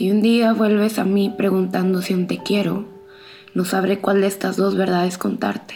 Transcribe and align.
Si 0.00 0.10
un 0.10 0.22
día 0.22 0.54
vuelves 0.54 0.98
a 0.98 1.04
mí 1.04 1.30
preguntando 1.36 2.00
si 2.00 2.14
aún 2.14 2.26
te 2.26 2.38
quiero, 2.38 2.86
no 3.52 3.66
sabré 3.66 3.98
cuál 3.98 4.22
de 4.22 4.28
estas 4.28 4.56
dos 4.56 4.74
verdades 4.74 5.18
contarte. 5.18 5.74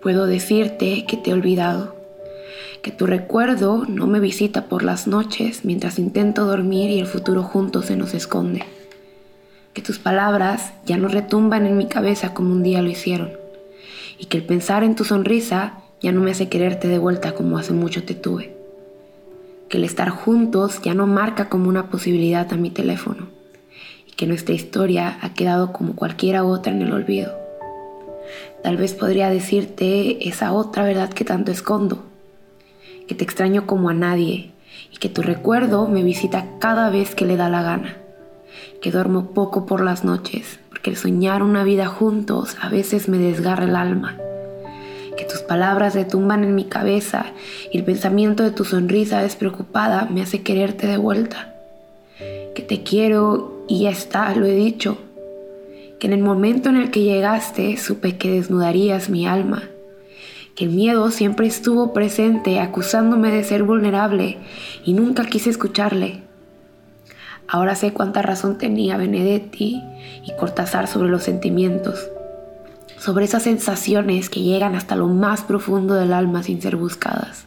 Puedo 0.00 0.26
decirte 0.26 1.06
que 1.06 1.16
te 1.16 1.30
he 1.30 1.32
olvidado, 1.32 1.94
que 2.82 2.90
tu 2.90 3.06
recuerdo 3.06 3.84
no 3.86 4.08
me 4.08 4.18
visita 4.18 4.64
por 4.64 4.82
las 4.82 5.06
noches 5.06 5.64
mientras 5.64 6.00
intento 6.00 6.44
dormir 6.44 6.90
y 6.90 6.98
el 6.98 7.06
futuro 7.06 7.44
juntos 7.44 7.86
se 7.86 7.94
nos 7.94 8.14
esconde, 8.14 8.64
que 9.74 9.82
tus 9.82 10.00
palabras 10.00 10.72
ya 10.84 10.96
no 10.96 11.06
retumban 11.06 11.66
en 11.66 11.76
mi 11.76 11.86
cabeza 11.86 12.34
como 12.34 12.50
un 12.50 12.64
día 12.64 12.82
lo 12.82 12.90
hicieron, 12.90 13.30
y 14.18 14.24
que 14.24 14.38
el 14.38 14.44
pensar 14.44 14.82
en 14.82 14.96
tu 14.96 15.04
sonrisa 15.04 15.74
ya 16.00 16.10
no 16.10 16.20
me 16.20 16.32
hace 16.32 16.48
quererte 16.48 16.88
de 16.88 16.98
vuelta 16.98 17.30
como 17.30 17.58
hace 17.58 17.74
mucho 17.74 18.02
te 18.02 18.16
tuve 18.16 18.60
que 19.72 19.78
el 19.78 19.84
estar 19.84 20.10
juntos 20.10 20.82
ya 20.82 20.92
no 20.92 21.06
marca 21.06 21.48
como 21.48 21.70
una 21.70 21.88
posibilidad 21.88 22.52
a 22.52 22.56
mi 22.58 22.68
teléfono 22.68 23.28
y 24.06 24.12
que 24.12 24.26
nuestra 24.26 24.54
historia 24.54 25.16
ha 25.22 25.32
quedado 25.32 25.72
como 25.72 25.96
cualquiera 25.96 26.44
otra 26.44 26.74
en 26.74 26.82
el 26.82 26.92
olvido. 26.92 27.32
Tal 28.62 28.76
vez 28.76 28.92
podría 28.92 29.30
decirte 29.30 30.28
esa 30.28 30.52
otra 30.52 30.84
verdad 30.84 31.08
que 31.08 31.24
tanto 31.24 31.50
escondo, 31.50 32.04
que 33.08 33.14
te 33.14 33.24
extraño 33.24 33.66
como 33.66 33.88
a 33.88 33.94
nadie 33.94 34.50
y 34.92 34.98
que 34.98 35.08
tu 35.08 35.22
recuerdo 35.22 35.88
me 35.88 36.02
visita 36.02 36.44
cada 36.58 36.90
vez 36.90 37.14
que 37.14 37.24
le 37.24 37.38
da 37.38 37.48
la 37.48 37.62
gana, 37.62 37.96
que 38.82 38.90
duermo 38.90 39.30
poco 39.30 39.64
por 39.64 39.82
las 39.82 40.04
noches, 40.04 40.60
porque 40.68 40.90
el 40.90 40.98
soñar 40.98 41.42
una 41.42 41.64
vida 41.64 41.86
juntos 41.86 42.58
a 42.60 42.68
veces 42.68 43.08
me 43.08 43.16
desgarra 43.16 43.64
el 43.64 43.76
alma 43.76 44.18
palabras 45.42 45.94
retumban 45.94 46.44
en 46.44 46.54
mi 46.54 46.64
cabeza 46.64 47.26
y 47.70 47.78
el 47.78 47.84
pensamiento 47.84 48.42
de 48.42 48.50
tu 48.50 48.64
sonrisa 48.64 49.22
despreocupada 49.22 50.06
me 50.10 50.22
hace 50.22 50.42
quererte 50.42 50.86
de 50.86 50.96
vuelta. 50.96 51.54
Que 52.54 52.62
te 52.62 52.82
quiero 52.82 53.64
y 53.68 53.82
ya 53.82 53.90
está, 53.90 54.34
lo 54.34 54.46
he 54.46 54.54
dicho. 54.54 54.98
Que 55.98 56.06
en 56.06 56.12
el 56.12 56.22
momento 56.22 56.68
en 56.68 56.76
el 56.76 56.90
que 56.90 57.02
llegaste 57.02 57.76
supe 57.76 58.16
que 58.16 58.30
desnudarías 58.30 59.08
mi 59.08 59.26
alma. 59.26 59.62
Que 60.54 60.64
el 60.64 60.70
miedo 60.70 61.10
siempre 61.10 61.46
estuvo 61.46 61.92
presente 61.92 62.60
acusándome 62.60 63.30
de 63.30 63.44
ser 63.44 63.62
vulnerable 63.62 64.38
y 64.84 64.92
nunca 64.92 65.24
quise 65.24 65.50
escucharle. 65.50 66.22
Ahora 67.48 67.74
sé 67.74 67.92
cuánta 67.92 68.22
razón 68.22 68.58
tenía 68.58 68.96
Benedetti 68.96 69.82
y 70.24 70.36
Cortázar 70.38 70.88
sobre 70.88 71.10
los 71.10 71.22
sentimientos 71.22 72.08
sobre 73.02 73.24
esas 73.24 73.42
sensaciones 73.42 74.30
que 74.30 74.42
llegan 74.42 74.76
hasta 74.76 74.94
lo 74.94 75.08
más 75.08 75.42
profundo 75.42 75.94
del 75.94 76.12
alma 76.12 76.44
sin 76.44 76.62
ser 76.62 76.76
buscadas. 76.76 77.46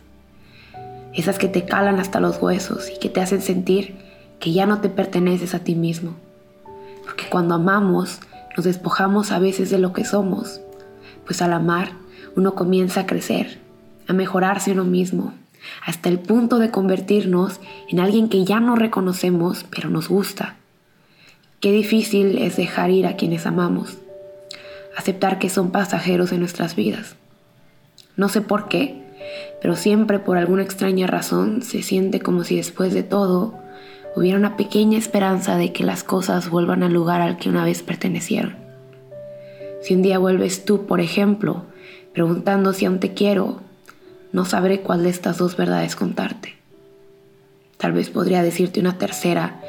Esas 1.13 1.39
que 1.39 1.47
te 1.47 1.63
calan 1.63 1.97
hasta 1.97 2.19
los 2.19 2.41
huesos 2.41 2.89
y 2.93 2.99
que 2.99 3.07
te 3.07 3.21
hacen 3.21 3.41
sentir 3.41 3.95
que 4.41 4.51
ya 4.51 4.65
no 4.65 4.81
te 4.81 4.89
perteneces 4.89 5.55
a 5.55 5.59
ti 5.59 5.75
mismo. 5.75 6.15
Porque 7.05 7.29
cuando 7.29 7.55
amamos 7.55 8.19
nos 8.57 8.65
despojamos 8.65 9.31
a 9.31 9.39
veces 9.39 9.69
de 9.69 9.79
lo 9.79 9.93
que 9.93 10.03
somos, 10.03 10.59
pues 11.25 11.41
al 11.41 11.53
amar 11.53 11.93
uno 12.35 12.53
comienza 12.53 13.01
a 13.01 13.05
crecer, 13.05 13.61
a 14.09 14.13
mejorarse 14.13 14.73
uno 14.73 14.83
mismo, 14.83 15.33
hasta 15.85 16.09
el 16.09 16.19
punto 16.19 16.59
de 16.59 16.69
convertirnos 16.69 17.61
en 17.87 18.01
alguien 18.01 18.27
que 18.27 18.43
ya 18.43 18.59
no 18.59 18.75
reconocemos, 18.75 19.65
pero 19.73 19.89
nos 19.89 20.09
gusta. 20.09 20.57
Qué 21.61 21.71
difícil 21.71 22.39
es 22.39 22.57
dejar 22.57 22.89
ir 22.89 23.07
a 23.07 23.15
quienes 23.15 23.45
amamos 23.45 23.99
aceptar 24.95 25.39
que 25.39 25.49
son 25.49 25.71
pasajeros 25.71 26.31
en 26.31 26.39
nuestras 26.39 26.75
vidas. 26.75 27.15
No 28.15 28.29
sé 28.29 28.41
por 28.41 28.67
qué, 28.67 29.03
pero 29.61 29.75
siempre 29.75 30.19
por 30.19 30.37
alguna 30.37 30.63
extraña 30.63 31.07
razón 31.07 31.61
se 31.61 31.81
siente 31.81 32.19
como 32.19 32.43
si 32.43 32.55
después 32.55 32.93
de 32.93 33.03
todo 33.03 33.55
hubiera 34.15 34.37
una 34.37 34.55
pequeña 34.55 34.97
esperanza 34.97 35.57
de 35.57 35.73
que 35.73 35.83
las 35.83 36.03
cosas 36.03 36.49
vuelvan 36.49 36.83
al 36.83 36.93
lugar 36.93 37.21
al 37.21 37.37
que 37.37 37.49
una 37.49 37.65
vez 37.65 37.83
pertenecieron. 37.83 38.55
Si 39.81 39.93
un 39.93 40.01
día 40.01 40.17
vuelves 40.17 40.65
tú, 40.65 40.85
por 40.85 41.01
ejemplo, 41.01 41.65
preguntando 42.13 42.73
si 42.73 42.85
aún 42.85 42.99
te 42.99 43.13
quiero, 43.13 43.61
no 44.31 44.45
sabré 44.45 44.81
cuál 44.81 45.03
de 45.03 45.09
estas 45.09 45.37
dos 45.37 45.57
verdades 45.57 45.95
contarte. 45.95 46.55
Tal 47.77 47.91
vez 47.91 48.09
podría 48.09 48.41
decirte 48.41 48.79
una 48.79 48.97
tercera 48.97 49.61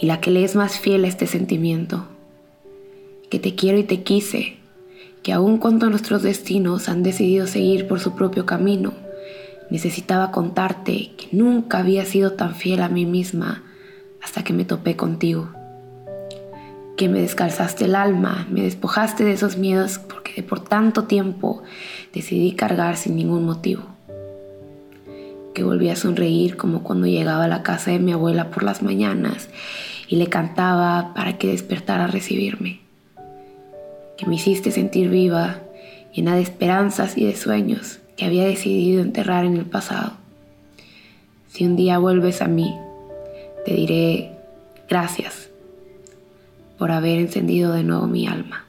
y 0.00 0.06
la 0.06 0.20
que 0.20 0.30
le 0.30 0.44
es 0.44 0.54
más 0.54 0.78
fiel 0.78 1.04
a 1.04 1.08
este 1.08 1.26
sentimiento 1.26 2.06
que 3.30 3.38
te 3.38 3.54
quiero 3.54 3.78
y 3.78 3.84
te 3.84 4.02
quise, 4.02 4.56
que 5.22 5.32
aun 5.32 5.58
cuando 5.58 5.90
nuestros 5.90 6.22
destinos 6.22 6.88
han 6.88 7.02
decidido 7.02 7.46
seguir 7.46 7.86
por 7.86 8.00
su 8.00 8.14
propio 8.14 8.46
camino, 8.46 8.94
necesitaba 9.70 10.30
contarte 10.30 11.12
que 11.16 11.28
nunca 11.32 11.78
había 11.78 12.04
sido 12.04 12.32
tan 12.32 12.54
fiel 12.54 12.82
a 12.82 12.88
mí 12.88 13.04
misma 13.04 13.62
hasta 14.22 14.42
que 14.42 14.52
me 14.52 14.64
topé 14.64 14.96
contigo. 14.96 15.50
Que 16.96 17.08
me 17.08 17.20
descalzaste 17.20 17.84
el 17.84 17.94
alma, 17.94 18.46
me 18.50 18.62
despojaste 18.62 19.24
de 19.24 19.32
esos 19.32 19.56
miedos 19.56 19.98
porque 19.98 20.42
por 20.42 20.60
tanto 20.60 21.04
tiempo 21.04 21.62
decidí 22.12 22.52
cargar 22.52 22.96
sin 22.96 23.16
ningún 23.16 23.44
motivo. 23.44 23.82
Que 25.54 25.62
volví 25.62 25.90
a 25.90 25.96
sonreír 25.96 26.56
como 26.56 26.82
cuando 26.82 27.06
llegaba 27.06 27.44
a 27.44 27.48
la 27.48 27.62
casa 27.62 27.90
de 27.90 27.98
mi 27.98 28.12
abuela 28.12 28.50
por 28.50 28.62
las 28.62 28.82
mañanas 28.82 29.48
y 30.08 30.16
le 30.16 30.28
cantaba 30.28 31.12
para 31.14 31.36
que 31.36 31.48
despertara 31.48 32.04
a 32.04 32.08
recibirme 32.08 32.87
que 34.18 34.26
me 34.26 34.34
hiciste 34.34 34.70
sentir 34.72 35.08
viva, 35.08 35.60
llena 36.12 36.34
de 36.34 36.42
esperanzas 36.42 37.16
y 37.16 37.24
de 37.24 37.36
sueños 37.36 38.00
que 38.16 38.26
había 38.26 38.44
decidido 38.44 39.00
enterrar 39.00 39.46
en 39.46 39.56
el 39.56 39.64
pasado. 39.64 40.12
Si 41.48 41.64
un 41.64 41.76
día 41.76 41.98
vuelves 41.98 42.42
a 42.42 42.48
mí, 42.48 42.74
te 43.64 43.72
diré 43.72 44.32
gracias 44.88 45.48
por 46.76 46.90
haber 46.90 47.18
encendido 47.18 47.72
de 47.72 47.84
nuevo 47.84 48.06
mi 48.06 48.26
alma. 48.26 48.67